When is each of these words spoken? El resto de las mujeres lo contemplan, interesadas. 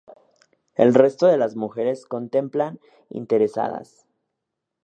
El 0.73 0.95
resto 0.95 1.27
de 1.27 1.37
las 1.37 1.55
mujeres 1.55 2.01
lo 2.01 2.07
contemplan, 2.07 2.79
interesadas. 3.11 4.07